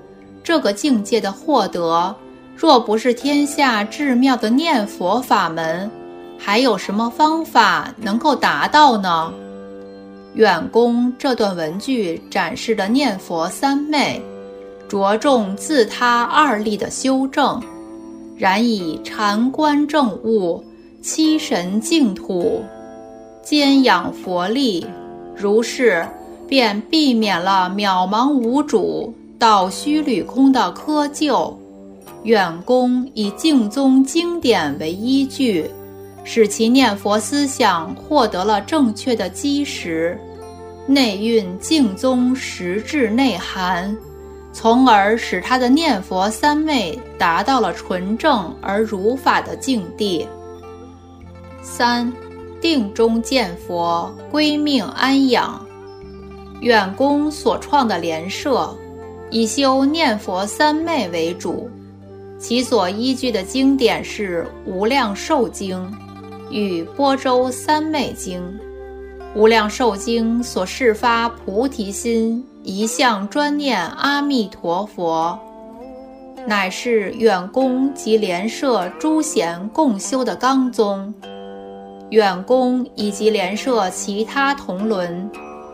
[0.44, 2.16] 这个境界的获得，
[2.56, 5.90] 若不是天下至妙的念佛法门。
[6.44, 9.32] 还有什么方法能够达到呢？
[10.34, 14.20] 远公这段文句展示的念佛三昧，
[14.90, 17.62] 着重自他二力的修正，
[18.36, 20.64] 然以禅观正悟、
[21.00, 22.64] 七神净土、
[23.44, 24.86] 兼养佛力，
[25.36, 26.04] 如是
[26.48, 31.54] 便避免了渺茫无主、倒虚履空的窠臼。
[32.24, 35.70] 远公以净宗经典为依据。
[36.24, 40.20] 使其念佛思想获得了正确的基石，
[40.86, 43.96] 内蕴净宗实质内涵，
[44.54, 50.28] 从而使他的念佛三昧达到了纯正而如法的境地。
[51.62, 52.12] 三，
[52.60, 55.66] 定中见佛，归命安养。
[56.62, 58.76] 远公所创的莲社，
[59.32, 61.70] 以修念佛三昧为主，
[62.38, 65.78] 其所依据的经典是《无量寿经》。
[66.52, 68.44] 与波州三昧经、
[69.34, 75.40] 无量寿经所示发菩提心，一向专念阿弥陀佛，
[76.46, 81.14] 乃是远公及莲社诸贤共修的纲宗。
[82.10, 85.32] 远公以及莲社其他同伦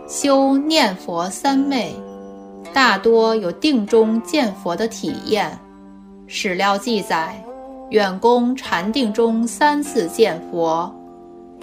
[0.08, 1.96] 修念佛三昧，
[2.72, 5.58] 大多有定中见佛的体验。
[6.28, 7.44] 史料记载。
[7.90, 10.94] 远公禅定中三次见佛，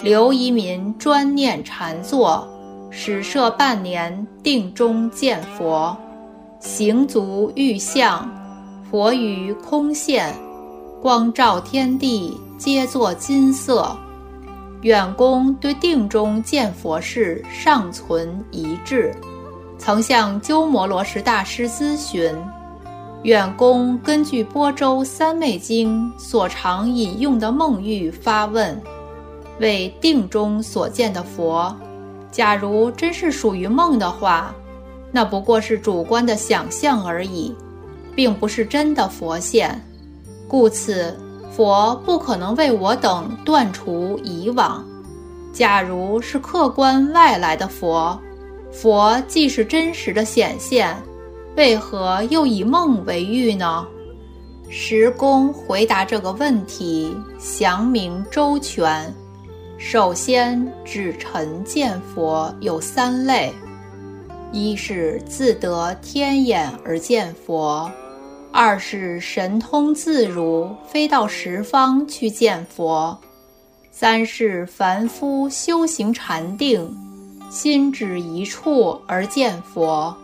[0.02, 2.48] 刘一民专念禅坐，
[2.90, 5.94] 始设半年，定中见佛，
[6.60, 8.26] 行足遇相，
[8.90, 10.34] 佛于空现，
[11.02, 13.94] 光照天地，皆作金色。
[14.80, 19.14] 远公对定中见佛事尚存疑志，
[19.76, 22.34] 曾向鸠摩罗什大师咨询。
[23.24, 28.78] 远公根据《波州三昧经》所常引用的梦喻发问：
[29.60, 31.74] 为定中所见的佛，
[32.30, 34.54] 假如真是属于梦的话，
[35.10, 37.54] 那不过是主观的想象而已，
[38.14, 39.82] 并不是真的佛现，
[40.46, 41.18] 故此。
[41.50, 44.84] 佛不可能为我等断除以往。
[45.52, 48.20] 假如是客观外来的佛，
[48.72, 50.94] 佛既是真实的显现，
[51.56, 53.86] 为何又以梦为喻呢？
[54.68, 59.14] 石公回答这个问题详明周全。
[59.78, 63.52] 首先，指臣见佛有三类：
[64.50, 67.88] 一是自得天眼而见佛。
[68.50, 73.16] 二是神通自如，飞到十方去见佛；
[73.92, 76.88] 三是凡夫修行禅定，
[77.50, 80.16] 心止一处而见佛。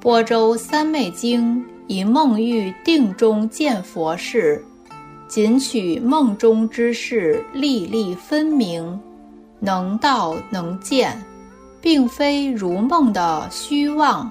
[0.00, 4.64] 波州三昧经以梦喻定中见佛事，
[5.28, 8.98] 仅取梦中之事，历历分明，
[9.58, 11.22] 能道能见，
[11.82, 14.30] 并非如梦的虚妄。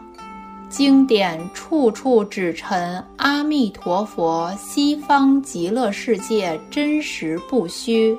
[0.70, 8.17] 经典处处指陈阿弥陀佛西方极乐世界真实不虚，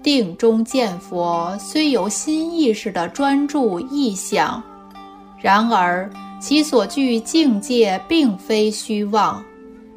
[0.00, 4.62] 定中见佛虽由心意识的专注意想，
[5.40, 6.08] 然而
[6.42, 9.40] 其所具境界并非虚妄，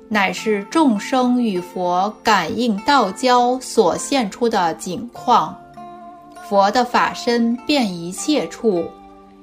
[0.07, 5.57] 乃是众生与佛感应道交所现出的景况，
[6.47, 8.85] 佛的法身遍一切处。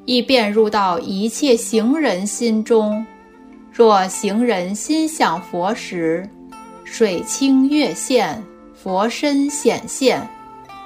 [0.05, 3.05] 亦遍入到一切行人心中。
[3.73, 6.29] 若行人心想佛时，
[6.85, 8.41] 水清月现，
[8.75, 10.25] 佛身显现。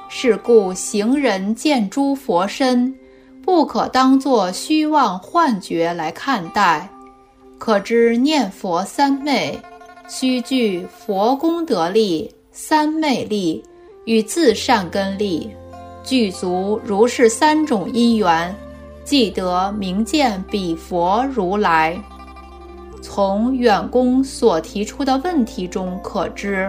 [0.08, 2.94] 是故行人见诸佛身，
[3.46, 6.90] 不可当作虚妄幻觉来看待。
[7.58, 9.56] 可知念佛三昧，
[10.08, 13.62] 须具佛功德力、三昧力
[14.04, 15.48] 与自善根力，
[16.02, 18.52] 具足如是三种因缘。
[19.04, 21.96] 即得明见彼佛如来。
[23.00, 26.68] 从远公所提出的问题中可知，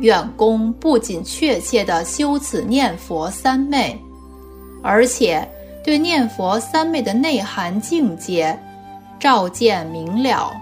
[0.00, 3.96] 远公不仅确切地修此念佛三昧，
[4.82, 5.48] 而且
[5.82, 8.58] 对念佛三昧的内涵境界
[9.18, 10.52] 照见明了。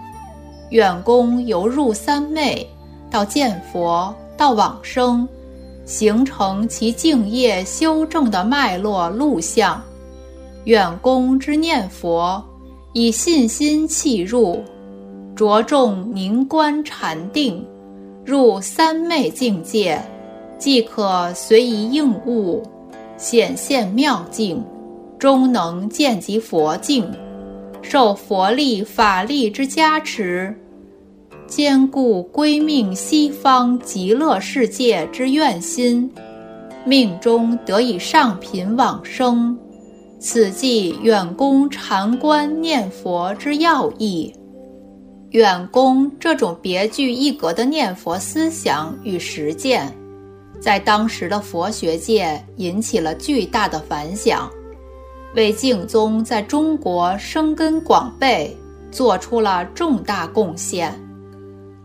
[0.71, 2.67] 远公由入三昧
[3.11, 5.27] 到见佛到往生，
[5.85, 9.83] 形成其敬业修正的脉络路向。
[10.65, 12.45] 远公之念佛，
[12.93, 14.63] 以信心契入，
[15.35, 17.67] 着重凝观禅定，
[18.25, 19.99] 入三昧境界，
[20.59, 22.63] 即可随意应物，
[23.17, 24.63] 显现妙境，
[25.19, 27.11] 终能见及佛境，
[27.83, 30.55] 受佛力法力之加持，
[31.47, 36.11] 坚固归命西方极乐世界之愿心，
[36.85, 39.59] 命中得以上品往生。
[40.21, 44.33] 此即远公禅观念佛之要义。
[45.31, 49.95] 远公这种别具一格的念佛思想与实践，
[50.59, 54.51] 在当时的佛学界引起了巨大的反响，
[55.35, 58.57] 为净宗在中国生根广备
[58.91, 60.93] 做出了重大贡献。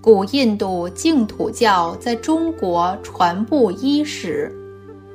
[0.02, 4.52] 古印度净土教在中国传布伊始。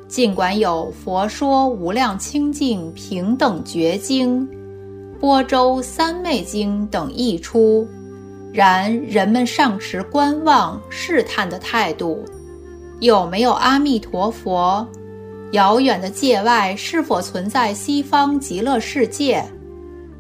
[0.06, 4.40] 尽管有《佛说无量清净平等觉经》
[5.20, 7.86] 《波州三昧经》等译出，
[8.50, 12.24] 然人们尚持观望试探的态度。
[13.00, 14.88] 有没有阿弥陀佛？
[15.52, 19.42] 遥远的界外是否存在西方极乐世界？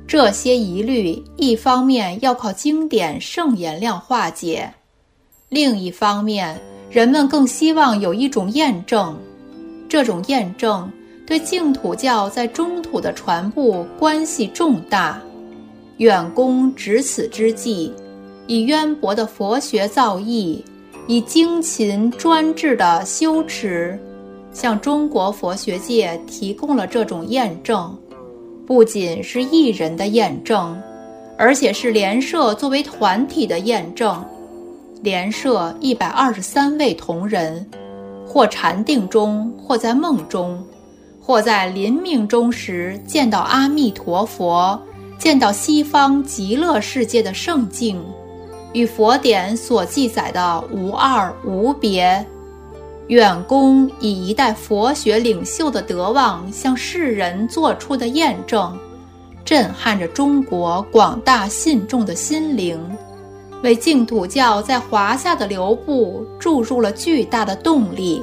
[0.06, 4.72] 这些疑虑，一方面要靠经典圣言量化解，
[5.50, 6.58] 另一方面，
[6.90, 9.14] 人们更希望有一种验证。
[9.86, 10.90] 这种验证
[11.26, 15.20] 对净土教在中土的传播关系重大。
[15.98, 17.92] 远公执此之际，
[18.46, 20.62] 以渊博的佛学造诣，
[21.06, 23.98] 以精勤专制的修持，
[24.58, 27.96] 向中国佛学界提供了这种验证。
[28.66, 30.76] 不仅是一人的验证，
[31.38, 34.20] 而且是联社作为团体的验证。
[35.00, 37.64] 联社一百二十三位同仁。
[38.30, 40.62] 或禅定中，或在梦中，
[41.18, 44.78] 或在临命终时见到阿弥陀佛，
[45.16, 47.98] 见到西方极乐世界的圣境，
[48.74, 52.22] 与佛典所记载的无二无别。
[53.08, 58.78] 远公以一代佛学领袖的德望向世人做出的验证，
[59.46, 62.78] 震撼着中国广大信众的心灵，
[63.62, 68.22] 为净土教在华夏的流布注入了巨大的动力。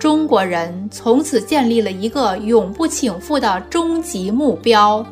[0.00, 5.06] 中国人从此建立了一个永不倾覆的终极目标：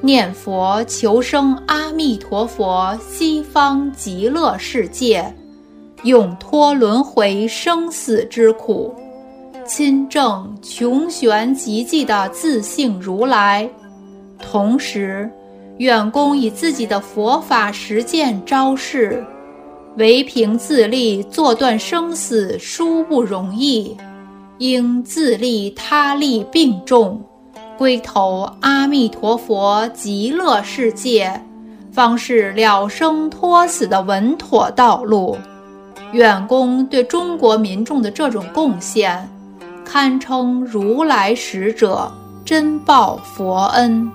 [0.00, 5.34] 念佛求生阿弥陀佛西方极乐世界。
[6.04, 8.94] 永脱轮回生死之苦，
[9.66, 13.66] 亲证穷玄极寂的自性如来。
[14.38, 15.30] 同时，
[15.78, 19.24] 远公以自己的佛法实践昭示：
[19.96, 23.96] 唯凭自力坐断生死殊不容易，
[24.58, 27.18] 应自利他利并重，
[27.78, 31.42] 归投阿弥陀佛极乐世界，
[31.90, 35.38] 方是了生脱死的稳妥道路。
[36.14, 39.28] 远公对中国民众的这种贡献，
[39.84, 42.08] 堪称如来使者，
[42.44, 44.08] 真报佛恩。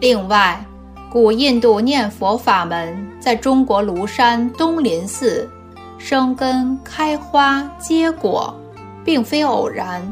[0.00, 0.62] 另外，
[1.10, 5.48] 古印度念佛法门在中国庐山东林寺
[5.96, 8.54] 生根开花结果，
[9.02, 10.02] 并非偶然。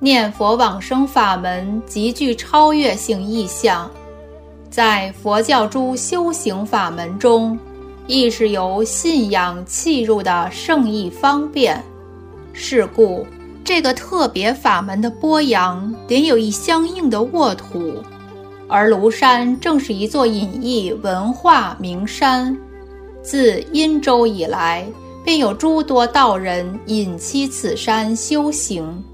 [0.00, 3.88] 念佛往生法门极具超越性意象，
[4.70, 7.56] 在佛教诸修行法门中。
[8.10, 11.80] 亦是由信仰契入的圣意方便，
[12.52, 13.24] 是故
[13.62, 17.94] 这个特别法门的播扬得有一相应的沃土，
[18.66, 22.56] 而庐山正是一座隐逸文化名山。
[23.22, 24.84] 自殷周以来，
[25.24, 29.04] 便有诸多道人隐栖此山修行，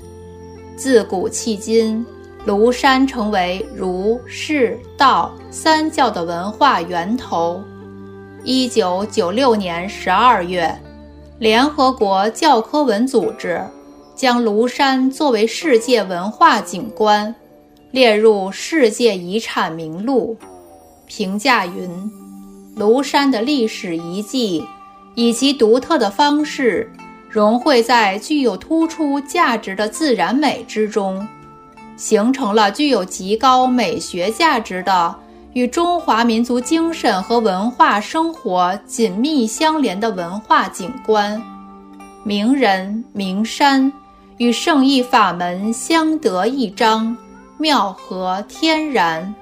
[0.75, 2.03] 自古迄今，
[2.47, 7.63] 庐山成为儒、释、道三教的文化源头。
[8.49, 10.73] 一九九六年十二月，
[11.41, 13.61] 联合国教科文组织
[14.15, 17.35] 将庐山作为世界文化景观，
[17.91, 20.37] 列入世界遗产名录。
[21.07, 21.91] 评价云：
[22.77, 24.65] 庐山的历史遗迹
[25.17, 26.89] 以其独特的方式
[27.29, 31.27] 融汇在具有突出价值的自然美之中，
[31.97, 35.17] 形成了具有极高美学价值的。
[35.57, 41.43] 与中华民族精神和文化生活紧密相连的文化景观，
[42.25, 43.91] 名人名山
[44.37, 47.17] 与圣意法门相得益彰，
[47.57, 49.35] 妙合天然。